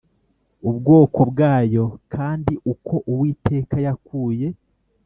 ubwoko 0.69 1.19
bwayo 1.31 1.83
kandi 2.13 2.53
uko 2.73 2.93
Uwiteka 3.11 3.75
yakuye 3.85 4.47